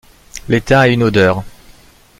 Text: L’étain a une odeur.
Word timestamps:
L’étain 0.49 0.79
a 0.79 0.87
une 0.87 1.03
odeur. 1.03 1.43